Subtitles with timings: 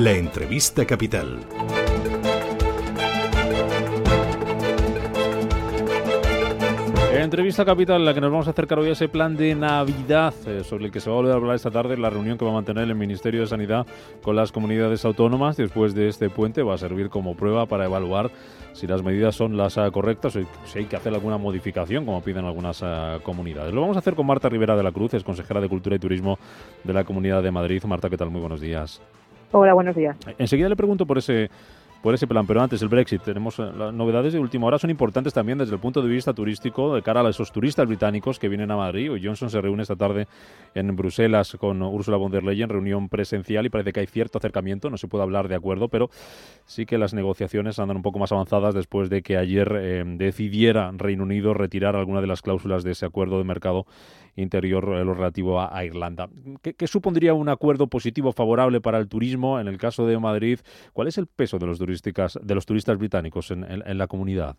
[0.00, 1.40] La entrevista capital.
[7.12, 10.64] Entrevista capital, la que nos vamos a acercar hoy a ese plan de Navidad eh,
[10.64, 12.50] sobre el que se va a volver a hablar esta tarde, la reunión que va
[12.50, 13.86] a mantener el Ministerio de Sanidad
[14.22, 18.30] con las comunidades autónomas después de este puente va a servir como prueba para evaluar
[18.72, 22.22] si las medidas son las uh, correctas o si hay que hacer alguna modificación, como
[22.22, 23.74] piden algunas uh, comunidades.
[23.74, 25.98] Lo vamos a hacer con Marta Rivera de la Cruz, es consejera de Cultura y
[25.98, 26.38] Turismo
[26.84, 27.84] de la Comunidad de Madrid.
[27.84, 28.30] Marta, ¿qué tal?
[28.30, 29.02] Muy buenos días.
[29.52, 30.16] Hola, buenos días.
[30.38, 31.50] Enseguida le pregunto por ese
[32.02, 32.46] por ese plan.
[32.46, 33.22] Pero antes, el Brexit.
[33.22, 36.32] Tenemos eh, las novedades de última hora, son importantes también desde el punto de vista
[36.32, 39.10] turístico, de cara a esos turistas británicos que vienen a Madrid.
[39.22, 40.26] Johnson se reúne esta tarde
[40.74, 44.90] en Bruselas con Ursula von der Leyen, reunión presencial, y parece que hay cierto acercamiento.
[44.90, 46.10] No se puede hablar de acuerdo, pero
[46.64, 50.90] sí que las negociaciones andan un poco más avanzadas después de que ayer eh, decidiera
[50.96, 53.86] Reino Unido retirar alguna de las cláusulas de ese acuerdo de mercado
[54.36, 56.28] interior eh, lo relativo a, Irlanda.
[56.62, 60.60] ¿Qué, supondría un acuerdo positivo favorable para el turismo en el caso de Madrid?
[60.92, 64.56] ¿Cuál es el peso de los turísticas, de los turistas británicos en, la comunidad?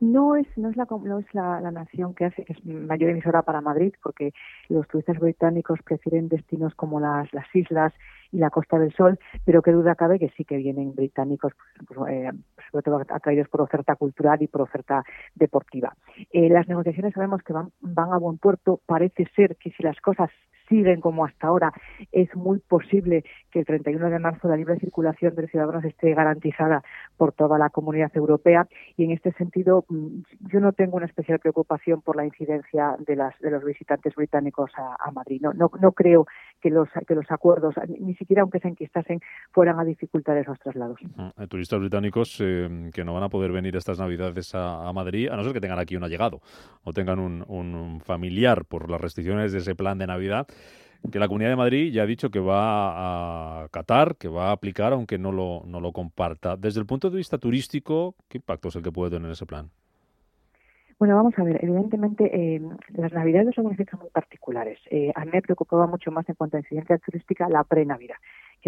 [0.00, 3.60] No es, no es, la, no es la, nación que hace es mayor emisora para
[3.60, 4.32] Madrid, porque
[4.68, 7.92] los turistas británicos prefieren destinos como las, las islas
[8.32, 11.52] y la Costa del Sol, pero qué duda cabe que sí que vienen británicos,
[11.86, 12.30] pues, eh,
[12.70, 15.94] sobre todo atraídos por oferta cultural y por oferta deportiva.
[16.32, 18.80] Eh, las negociaciones sabemos que van, van a buen puerto.
[18.86, 20.30] Parece ser que si las cosas
[20.68, 21.72] siguen como hasta ahora,
[22.12, 26.82] es muy posible que el 31 de marzo la libre circulación de ciudadanos esté garantizada
[27.16, 30.22] por toda la comunidad europea y en este sentido mm,
[30.52, 34.70] yo no tengo una especial preocupación por la incidencia de, las, de los visitantes británicos
[34.76, 35.40] a, Madrid.
[35.40, 36.26] No, no, no, creo
[36.60, 39.20] que los, que los acuerdos, ni siquiera aunque se enquistasen,
[39.52, 40.98] fueran a dificultar esos traslados.
[41.36, 45.36] Hay turistas británicos eh, que no van a poder venir estas Navidades a, Madrid, a
[45.36, 46.40] no ser que tengan aquí un allegado
[46.84, 50.46] o tengan un, un familiar por las restricciones de ese plan de Navidad
[51.10, 54.52] que la Comunidad de Madrid ya ha dicho que va a acatar, que va a
[54.52, 56.56] aplicar, aunque no lo, no lo comparta.
[56.56, 59.70] Desde el punto de vista turístico, ¿qué impacto es el que puede tener ese plan?
[60.98, 62.60] Bueno, vamos a ver, evidentemente eh,
[62.94, 64.78] las navidades son unas fechas muy particulares.
[64.90, 68.16] Eh, a mí me preocupaba mucho más en cuanto a incidencia turística la pre-navidad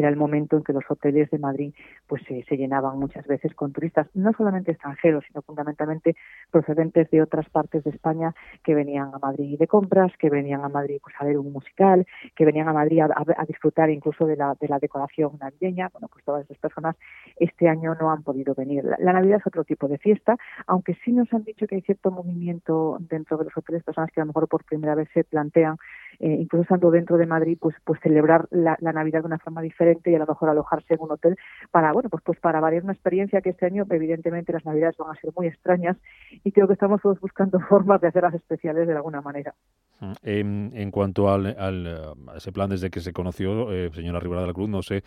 [0.00, 1.75] era el momento en que los hoteles de Madrid
[2.06, 6.16] pues se llenaban muchas veces con turistas, no solamente extranjeros, sino fundamentalmente
[6.50, 10.69] procedentes de otras partes de España que venían a Madrid de compras, que venían a
[10.69, 14.54] Madrid pues, a ver un musical, que venían a Madrid a, disfrutar incluso de la,
[14.60, 15.88] de la decoración navideña.
[15.92, 16.97] Bueno, pues todas esas personas
[17.36, 18.84] este año no han podido venir.
[18.84, 20.36] La, Navidad es otro tipo de fiesta,
[20.66, 24.20] aunque sí nos han dicho que hay cierto movimiento dentro de los hoteles, personas que
[24.20, 25.76] a lo mejor por primera vez se plantean,
[26.20, 30.10] eh, incluso estando dentro de Madrid, pues, pues celebrar la, Navidad de una forma diferente
[30.10, 31.36] y a lo mejor alojarse en un hotel
[31.70, 35.16] para, bueno, pues, pues para variar una experiencia que este año evidentemente las navidades van
[35.16, 35.96] a ser muy extrañas
[36.42, 39.54] y creo que estamos todos buscando formas de hacerlas especiales de alguna manera.
[40.00, 44.46] Mm, en, cuanto al, a ese plan desde que se conoció, eh, señora Rivera de
[44.46, 45.02] la Cruz, no sé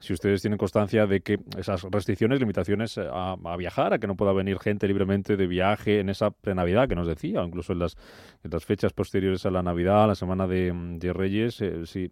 [0.00, 4.32] si ustedes tienen constancia de que esas restricciones, limitaciones a, viajar, a que no pueda
[4.32, 7.96] venir gente libremente de viaje en esa pre-Navidad que nos decía, incluso en las,
[8.44, 12.10] en las fechas posteriores a la Navidad, a la Semana de, Reyes, eh, si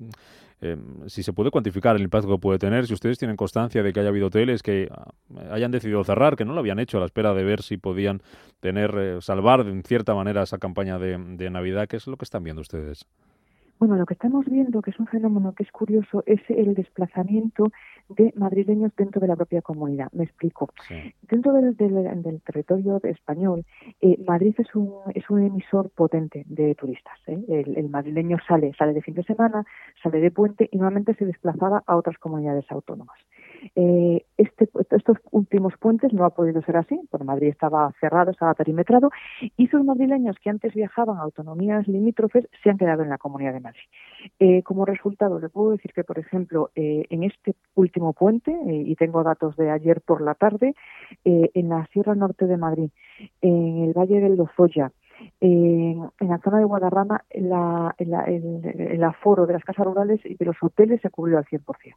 [0.60, 0.78] eh,
[1.08, 4.00] si se puede cuantificar el impacto que puede tener, si ustedes tienen constancia de que
[4.00, 5.10] haya habido hoteles que ah,
[5.50, 8.22] hayan decidido cerrar, que no lo habían hecho a la espera de ver si podían
[8.60, 12.24] tener, eh, salvar en cierta manera esa campaña de, de Navidad, ¿qué es lo que
[12.24, 13.06] están viendo ustedes?
[13.78, 17.70] Bueno, lo que estamos viendo, que es un fenómeno que es curioso, es el desplazamiento
[18.08, 20.08] de madrileños dentro de la propia comunidad.
[20.12, 20.68] Me explico.
[21.22, 23.64] Dentro del, del, territorio español,
[24.00, 27.18] eh, Madrid es un, es un emisor potente de turistas.
[27.26, 27.38] ¿eh?
[27.48, 29.64] El, madrileño sale, sale de fin de semana,
[30.02, 33.18] sale de puente y normalmente se desplazaba a otras comunidades autónomas.
[33.74, 38.54] Eh, este, estos últimos puentes no ha podido ser así, porque Madrid estaba cerrado, estaba
[38.54, 39.10] perimetrado,
[39.56, 43.52] y sus madrileños que antes viajaban a autonomías limítrofes se han quedado en la Comunidad
[43.52, 43.82] de Madrid.
[44.38, 48.94] Eh, como resultado, le puedo decir que, por ejemplo, eh, en este último puente, y
[48.96, 50.74] tengo datos de ayer por la tarde,
[51.24, 52.90] en la Sierra Norte de Madrid,
[53.40, 54.90] en el Valle del Lozoya,
[55.40, 58.12] en, la zona de Guadarrama, la, el,
[58.64, 61.94] el, aforo de las casas rurales y de los hoteles se cubrió al 100%.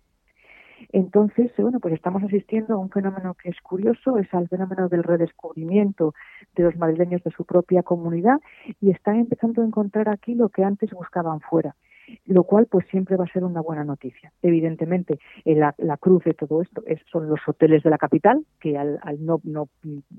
[0.92, 5.04] Entonces, bueno, pues estamos asistiendo a un fenómeno que es curioso, es al fenómeno del
[5.04, 6.14] redescubrimiento
[6.56, 8.40] de los madrileños de su propia comunidad
[8.82, 11.76] y están empezando a encontrar aquí lo que antes buscaban fuera.
[12.26, 14.32] Lo cual pues siempre va a ser una buena noticia.
[14.42, 19.00] Evidentemente, la, cruz de todo esto es, son los hoteles de la capital, que al,
[19.20, 19.70] no, no,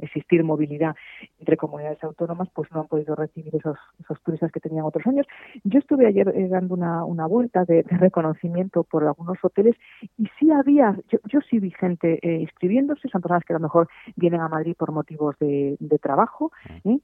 [0.00, 0.94] existir movilidad
[1.38, 5.26] entre comunidades autónomas, pues no han podido recibir esos, esos turistas que tenían otros años.
[5.64, 9.75] Yo estuve ayer eh, dando una, una vuelta de, reconocimiento por algunos hoteles
[10.17, 13.62] y sí había, yo, yo sí vi gente eh, inscribiéndose, son personas que a lo
[13.62, 16.52] mejor vienen a Madrid por motivos de, de trabajo,
[16.84, 16.99] ¿eh?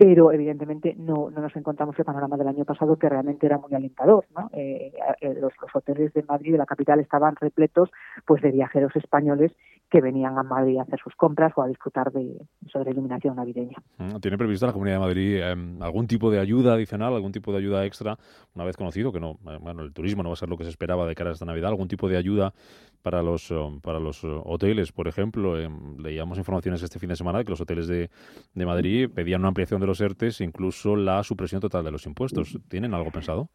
[0.00, 3.74] Pero evidentemente no, no nos encontramos el panorama del año pasado que realmente era muy
[3.74, 4.24] alentador.
[4.34, 4.48] ¿no?
[4.54, 7.90] Eh, eh, los, hoteles de Madrid, de la capital, estaban repletos
[8.24, 9.52] pues de viajeros españoles
[9.90, 12.40] que venían a Madrid a hacer sus compras o a disfrutar de,
[12.72, 13.76] sobre iluminación navideña.
[13.98, 17.52] Mm, ¿Tiene previsto la Comunidad de Madrid em, algún tipo de ayuda adicional, algún tipo
[17.52, 18.16] de ayuda extra,
[18.54, 20.70] una vez conocido que no, bueno, el turismo no va a ser lo que se
[20.70, 22.54] esperaba de cara a esta Navidad, algún tipo de ayuda
[23.02, 25.58] para los, um, para los uh, hoteles, por ejemplo?
[25.60, 28.10] Em, leíamos informaciones este fin de semana de que los hoteles de,
[28.54, 32.58] de Madrid pedían una ampliación de los ERTES, incluso la supresión total de los impuestos.
[32.68, 33.48] ¿Tienen algo pensado?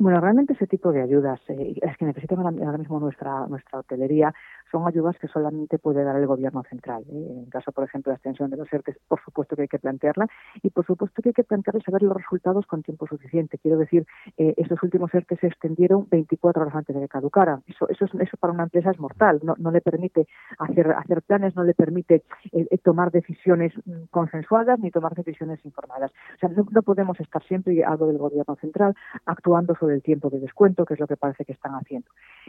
[0.00, 4.32] Bueno, realmente ese tipo de ayudas eh, es que necesita ahora mismo nuestra nuestra hotelería
[4.70, 7.02] son ayudas que solamente puede dar el gobierno central.
[7.08, 7.42] ¿eh?
[7.44, 10.26] En caso, por ejemplo, de extensión de los ERTES, por supuesto que hay que plantearla
[10.62, 13.58] y por supuesto que hay que plantear y saber los resultados con tiempo suficiente.
[13.58, 14.06] Quiero decir,
[14.36, 17.62] eh, estos últimos ERTES se extendieron 24 horas antes de que caducaran.
[17.66, 18.06] Eso, eso,
[18.38, 19.40] para una empresa es mortal.
[19.42, 20.26] No, no le permite
[20.58, 26.12] hacer, hacer planes, no le permite eh, tomar decisiones mm, consensuadas ni tomar decisiones informadas.
[26.36, 28.94] O sea, no, no podemos estar siempre, algo del gobierno central,
[29.26, 32.08] actuando sobre el tiempo de descuento, que es lo que parece que están haciendo.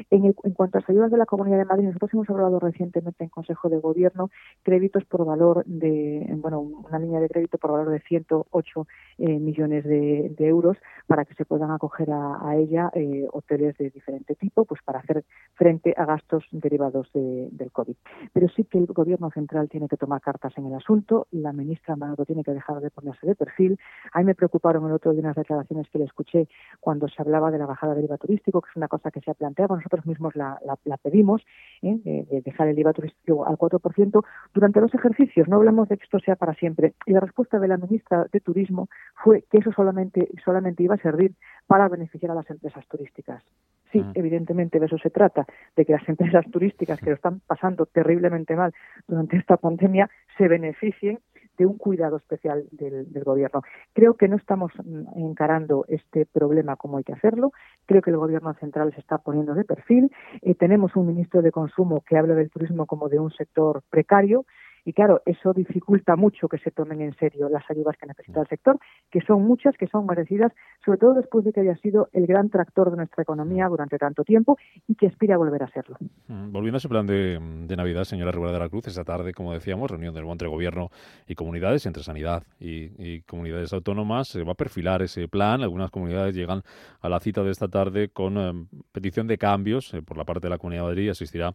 [0.10, 3.24] En, en cuanto a las ayudas de la Comunidad de Madrid, nosotros hemos hablado recientemente
[3.24, 4.30] en Consejo de Gobierno
[4.64, 8.88] créditos por valor de, bueno, una línea de crédito por valor de 108
[9.18, 10.78] eh, millones de, euros
[11.08, 15.24] para que se puedan acoger a, ella eh, hoteles de diferente tipo, pues para hacer
[15.54, 17.96] frente a gastos derivados del COVID.
[18.34, 21.96] Pero sí que el Gobierno central tiene que tomar cartas en el asunto, la ministra
[21.96, 23.80] Manado tiene que dejar de ponerse de perfil.
[24.14, 26.48] A mí me preocuparon el otro día unas declaraciones que le escuché
[26.80, 29.32] cuando se hablaba de la bajada del IVA turístico, que es una cosa que se
[29.32, 30.60] ha planteado, nosotros mismos la,
[31.02, 31.42] pedimos,
[31.82, 32.00] ¿eh?
[32.04, 35.48] De, dejar el IVA turístico al 4% durante los ejercicios.
[35.48, 36.94] No hablamos de que esto sea para siempre.
[37.06, 38.88] Y la respuesta de la ministra de Turismo
[39.24, 41.34] fue que eso solamente, solamente iba a servir
[41.68, 43.44] para beneficiar a las empresas turísticas.
[43.92, 44.12] Sí, mm.
[44.16, 45.46] evidentemente de eso se trata,
[45.76, 48.74] de que las empresas turísticas que lo están pasando terriblemente mal
[49.08, 51.20] durante esta pandemia se beneficien
[51.62, 53.62] de un cuidado especial del, gobierno.
[53.94, 57.52] Creo que no estamos mm, encarando este problema como hay que hacerlo.
[57.86, 60.12] Creo que el gobierno central se está poniendo de perfil.
[60.42, 64.46] Eh, tenemos un ministro de Consumo que habla del turismo como de un sector precario.
[64.86, 68.48] Y claro, eso dificulta mucho que se tomen en serio las ayudas que necesita el
[68.48, 68.80] sector,
[69.12, 70.52] que son muchas, que son merecidas,
[70.84, 74.24] sobre todo después de que haya sido el gran tractor de nuestra economía durante tanto
[74.24, 74.58] tiempo
[74.88, 75.98] y que aspira a volver a serlo.
[76.28, 77.40] Mm, volviendo a ese plan de,
[77.72, 80.90] Navidad, señora Rivera de la Cruz, esta tarde, como decíamos, reunión del entre gobierno
[81.28, 85.62] y comunidades, entre sanidad y, comunidades autónomas, se va a perfilar ese plan.
[85.62, 86.62] Algunas comunidades llegan
[87.02, 90.48] a la cita de esta tarde con eh, petición de cambios eh, por la parte
[90.48, 91.10] de la Comunidad de Madrid.
[91.10, 91.54] Asistirá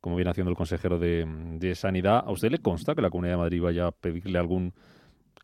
[0.00, 2.24] como viene haciendo el consejero de, Sanidad.
[2.24, 4.72] ¿A usted le consta que la Comunidad de Madrid vaya a pedirle algún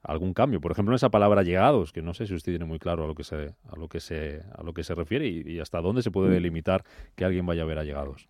[0.03, 0.61] algún cambio.
[0.61, 3.07] Por ejemplo, en esa palabra llegados, que no sé si usted tiene muy claro a
[3.07, 5.81] lo que se, a lo que se, a lo que se refiere y, y hasta
[5.81, 6.33] dónde se puede mm.
[6.33, 6.85] delimitar
[7.17, 8.29] que alguien vaya a ver allegados.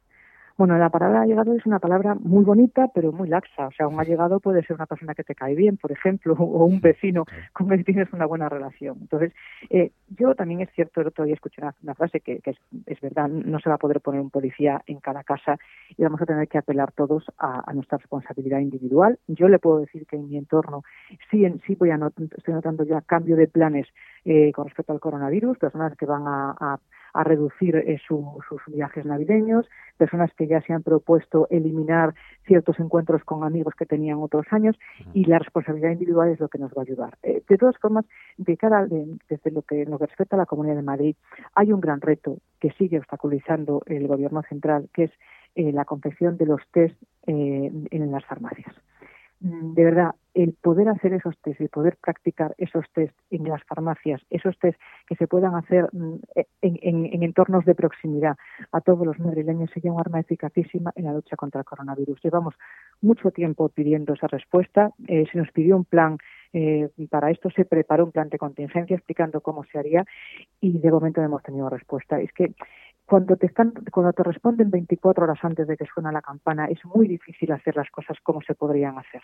[0.56, 3.66] Bueno, la palabra allegado es una palabra muy bonita, pero muy laxa.
[3.66, 6.64] O sea, un allegado puede ser una persona que te cae bien, por ejemplo, o
[6.64, 8.98] un vecino con el que tienes una buena relación.
[9.00, 9.32] Entonces,
[9.68, 13.58] eh, yo también es cierto, el otro día escuché una, frase que, es, verdad, no
[13.58, 15.58] se va a poder poner un policía en cada casa
[15.96, 19.18] y vamos a tener que apelar todos a, nuestra responsabilidad individual.
[19.26, 20.84] Yo le puedo decir que en mi entorno
[21.32, 21.98] sí, en, sí voy a
[22.36, 23.88] estoy notando ya cambio de planes
[24.24, 26.78] eh, con respecto al coronavirus, personas que van a
[27.22, 32.14] reducir eh, sus viajes navideños, personas que ya se han propuesto eliminar
[32.44, 34.76] ciertos encuentros con amigos que tenían otros años
[35.12, 37.16] y la responsabilidad individual es lo que nos va a ayudar.
[37.22, 38.04] Eh, de todas formas,
[38.36, 41.16] de cara desde lo que, lo que respecta a la Comunidad de Madrid,
[41.54, 45.12] hay un gran reto que sigue obstaculizando el Gobierno central, que es
[45.54, 48.74] eh, la confección de los test en las farmacias.
[49.40, 53.62] Mm, de verdad, el poder hacer esos test, el poder practicar esos test en las
[53.64, 56.16] farmacias, esos test que se puedan hacer mm,
[56.62, 58.36] en, entornos de proximidad
[58.72, 62.20] a todos los madrileños sería un arma eficacísima en la lucha contra el coronavirus.
[62.22, 62.54] Llevamos
[63.00, 64.90] mucho tiempo pidiendo esa respuesta.
[65.06, 66.18] Eh, se nos pidió un plan
[66.52, 70.04] eh, para esto, se preparó un plan de contingencia explicando cómo se haría
[70.60, 72.20] y de momento no hemos tenido respuesta.
[72.20, 72.54] Es que
[73.06, 76.84] cuando te están cuando te responden 24 horas antes de que suena la campana es
[76.84, 79.22] muy difícil hacer las cosas como se podrían hacer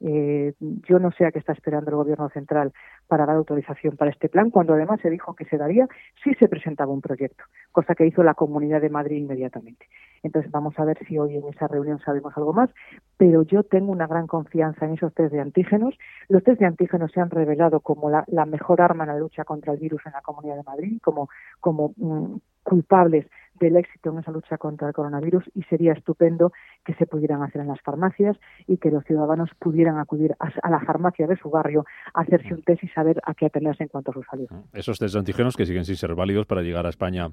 [0.00, 2.72] eh, yo no sé a qué está esperando el gobierno central
[3.08, 5.88] para dar autorización para este plan cuando además se dijo que se daría
[6.22, 9.86] si se presentaba un proyecto cosa que hizo la comunidad de Madrid inmediatamente
[10.22, 12.70] Entonces vamos a ver si hoy en esa reunión sabemos algo más,
[13.16, 15.96] pero yo tengo una gran confianza en esos test de antígenos.
[16.28, 19.72] Los test de antígenos se han revelado como la, mejor arma en la lucha contra
[19.72, 21.28] el virus en la Comunidad de Madrid, como,
[21.60, 22.36] como mm,
[22.68, 23.24] culpables
[23.58, 26.52] del éxito en esa lucha contra el coronavirus y sería estupendo
[26.84, 30.80] que se pudieran hacer en las farmacias y que los ciudadanos pudieran acudir a, la
[30.80, 34.10] farmacia de su barrio a hacerse un test y saber a qué atenerse en cuanto
[34.10, 34.48] a su salud.
[34.74, 37.30] Esos test antígenos que siguen sin ser válidos para llegar a España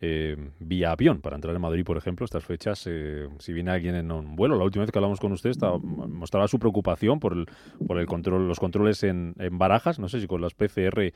[0.00, 1.20] eh, vía avión.
[1.20, 4.56] Para entrar en Madrid, por ejemplo, estas fechas, eh, si viene alguien en un vuelo,
[4.56, 5.50] la última vez que hablamos con usted
[5.82, 7.46] mostraba su preocupación por, el,
[7.86, 11.12] por el control, los controles en barajas, no sé si con las PCR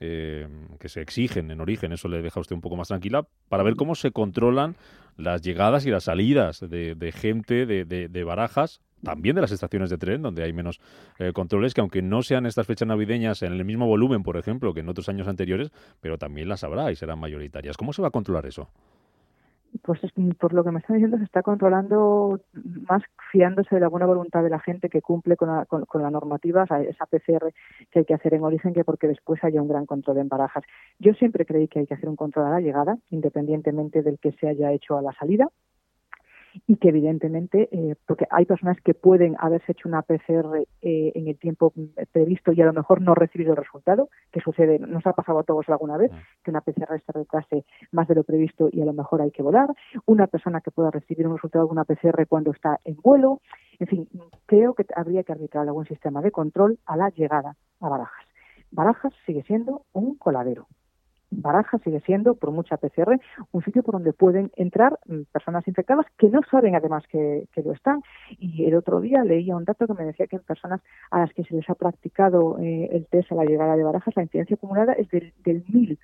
[0.00, 0.48] eh,
[0.78, 3.62] que se exigen en origen, eso le deja a usted un poco más tranquila, para
[3.62, 4.76] ver cómo se controlan
[5.16, 9.98] las llegadas y las salidas de, gente de, de, barajas también de las estaciones de
[9.98, 10.80] tren, donde hay menos
[11.18, 14.72] eh, controles, que aunque no sean estas fechas navideñas en el mismo volumen, por ejemplo,
[14.74, 15.70] que en otros años anteriores,
[16.00, 17.76] pero también las habrá y serán mayoritarias.
[17.76, 18.70] ¿Cómo se va a controlar eso?
[19.84, 20.00] Pues
[20.38, 22.40] por lo que me están diciendo se está controlando
[22.88, 26.10] más fiándose de la buena voluntad de la gente que cumple con la, con, la
[26.10, 27.52] normativa, esa PCR
[27.90, 30.64] que hay que hacer en origen, que porque después haya un gran control en barajas.
[30.98, 34.32] Yo siempre creí que hay que hacer un control a la llegada, independientemente del que
[34.32, 35.50] se haya hecho a la salida
[36.66, 41.28] y que evidentemente, eh, porque hay personas que pueden haberse hecho una PCR eh, en
[41.28, 41.72] el tiempo
[42.12, 45.42] previsto y a lo mejor no recibir el resultado, que sucede, nos ha pasado a
[45.44, 46.10] todos alguna vez,
[46.42, 49.42] que una PCR se retrase más de lo previsto y a lo mejor hay que
[49.42, 49.68] volar,
[50.06, 53.40] una persona que pueda recibir un resultado de una PCR cuando está en vuelo,
[53.78, 54.08] en fin,
[54.46, 58.24] creo que habría que arbitrar algún sistema de control a la llegada a Barajas.
[58.70, 60.66] Barajas sigue siendo un coladero.
[61.40, 63.18] Baraja sigue siendo, por mucha PCR,
[63.52, 67.72] un sitio por donde pueden entrar mm, personas infectadas que no saben además que, lo
[67.72, 68.02] están.
[68.38, 71.32] Y el otro día leía un dato que me decía que en personas a las
[71.32, 74.54] que se les ha practicado eh, el test a la llegada de Barajas, la incidencia
[74.54, 75.98] acumulada es del, del mil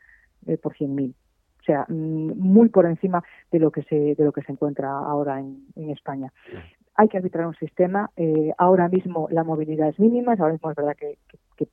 [0.46, 1.14] eh, por cien mil.
[1.60, 4.90] O sea, mm, muy por encima de lo que se, de lo que se encuentra
[4.90, 6.32] ahora en España
[7.00, 8.10] hay que arbitrar un sistema.
[8.14, 11.16] Eh, ahora mismo la movilidad es mínima, ahora mismo es verdad que,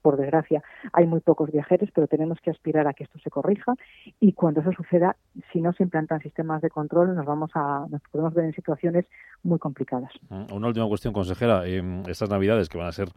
[0.02, 3.74] por desgracia hay muy pocos viajeros, pero tenemos que aspirar a que esto se corrija
[4.20, 5.16] y cuando eso suceda,
[5.54, 9.06] si no se implantan sistemas de control, nos vamos a nos podemos ver en situaciones
[9.44, 10.12] muy complicadas.
[10.30, 11.66] Mm, una última cuestión, consejera.
[12.08, 13.10] estas Navidades que van a ser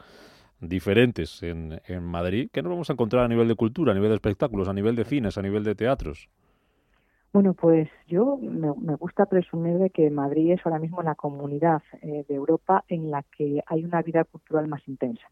[0.60, 4.10] diferentes en, en Madrid, ¿qué nos vamos a encontrar a nivel de cultura, a nivel
[4.10, 6.28] de espectáculos, a nivel de cines, a nivel de teatros?
[7.32, 12.24] Bueno, pues yo me, gusta presumir de que Madrid es ahora mismo la comunidad eh,
[12.28, 15.22] de Europa en la que hay una vida cultural más intensa.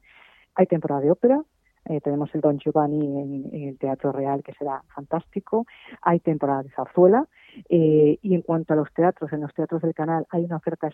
[0.54, 1.42] Hay temporada de ópera,
[1.88, 5.66] eh, tenemos el Don Giovanni en, el Teatro Real, que será fantástico.
[6.02, 7.26] Hay temporada de zarzuela.
[7.68, 10.88] Eh, y en cuanto a los teatros, en los teatros del canal hay una oferta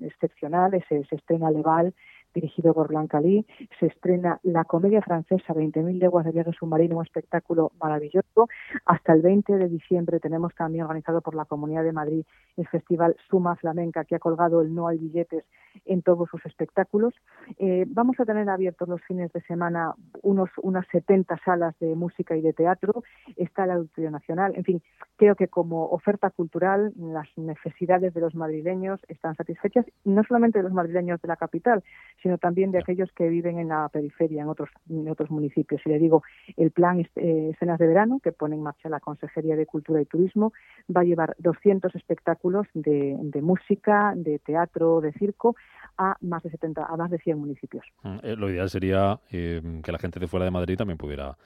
[0.00, 0.72] excepcional.
[0.88, 1.94] Se, se estrena Leval,
[2.34, 3.46] dirigido por Blanca Lee.
[3.78, 8.48] Se estrena la comedia francesa 20.000 leguas de viaje submarino, un espectáculo maravilloso.
[8.84, 12.24] Hasta el 20 de diciembre tenemos también organizado por la Comunidad de Madrid
[12.56, 15.44] el Festival Suma Flamenca, que ha colgado el no hay billetes
[15.86, 17.14] en todos sus espectáculos.
[17.58, 22.36] Eh, vamos a tener abiertos los fines de semana unos, unas 70 salas de música
[22.36, 23.02] y de teatro.
[23.36, 24.52] Está el Auditorio Nacional.
[24.56, 24.82] En fin,
[25.16, 30.64] creo que como oferta cultural las necesidades de los madrileños están satisfechas, no solamente de
[30.64, 31.82] los madrileños de la capital,
[32.22, 35.80] sino también de aquellos que viven en la periferia, en otros, en otros municipios.
[35.84, 36.22] Y le digo,
[36.56, 40.06] el plan eh, Escenas de Verano, que pone en marcha la Consejería de Cultura y
[40.06, 40.52] Turismo,
[40.94, 45.56] va a llevar 200 espectáculos de, música, de teatro, de circo,
[45.96, 47.84] a más de 70, a más de 100 municipios.
[48.02, 51.36] Mm, eh, lo ideal sería eh, que la gente de fuera de Madrid también pudiera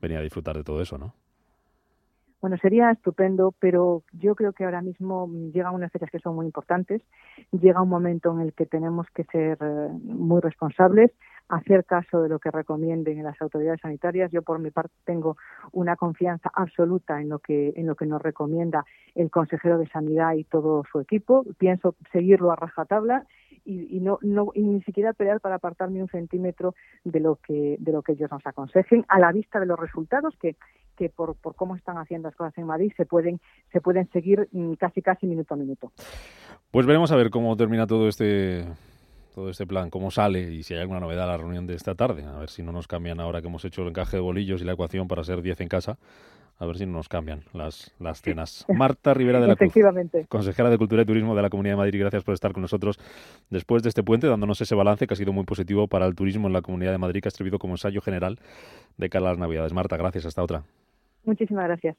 [0.00, 1.14] venir a disfrutar de todo eso, ¿no?
[2.40, 6.46] Bueno, sería estupendo, pero yo creo que ahora mismo llegan unas fechas que son muy
[6.46, 7.02] importantes.
[7.50, 11.10] Llega un momento en el que tenemos que ser eh, muy responsables,
[11.48, 14.30] hacer caso de lo que recomienden las autoridades sanitarias.
[14.30, 15.36] Yo, por mi parte, tengo
[15.72, 18.84] una confianza absoluta en lo que en lo que nos recomienda
[19.16, 21.44] el consejero de Sanidad y todo su equipo.
[21.58, 23.26] Pienso seguirlo a rajatabla
[23.68, 27.92] y, no, no y ni siquiera pelear para apartarme un centímetro de lo que de
[27.92, 30.56] lo que ellos nos aconsejen a la vista de los resultados que
[30.96, 33.40] que por, por cómo están haciendo las cosas en Madrid se pueden
[33.72, 35.92] se pueden seguir mm, casi casi minuto a minuto.
[36.70, 38.64] Pues veremos a ver cómo termina todo este
[39.34, 41.94] todo este plan, cómo sale y si hay alguna novedad a la reunión de esta
[41.94, 42.24] tarde.
[42.24, 44.64] A ver si no nos cambian ahora que hemos hecho el encaje de bolillos y
[44.64, 45.98] la ecuación para ser 10 en casa.
[46.58, 48.66] A ver si no nos cambian las, las cenas.
[48.68, 49.72] Marta Rivera de la Cruz,
[50.28, 52.98] consejera de Cultura y Turismo de la Comunidad de Madrid, gracias por estar con nosotros
[53.48, 56.48] después de este puente, dándonos ese balance que ha sido muy positivo para el turismo
[56.48, 58.38] en la Comunidad de Madrid, que ha servido como ensayo general
[58.96, 59.72] de cara a las Navidades.
[59.72, 60.26] Marta, gracias.
[60.26, 60.64] Hasta otra.
[61.24, 61.96] Muchísimas gracias.